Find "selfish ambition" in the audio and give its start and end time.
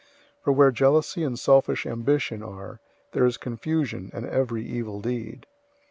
1.37-2.41